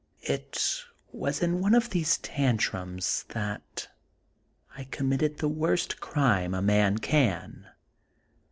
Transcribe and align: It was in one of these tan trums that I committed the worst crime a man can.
It 0.23 0.81
was 1.11 1.43
in 1.43 1.61
one 1.61 1.75
of 1.75 1.91
these 1.91 2.17
tan 2.17 2.57
trums 2.57 3.25
that 3.35 3.87
I 4.75 4.85
committed 4.85 5.37
the 5.37 5.47
worst 5.47 5.99
crime 6.01 6.55
a 6.55 6.61
man 6.63 6.97
can. 6.97 7.67